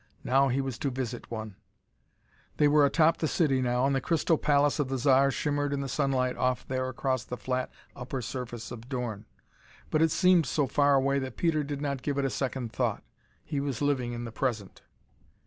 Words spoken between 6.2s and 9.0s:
off there across the flat upper surface of